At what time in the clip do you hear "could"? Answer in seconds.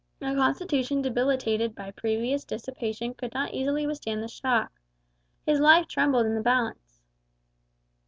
3.13-3.35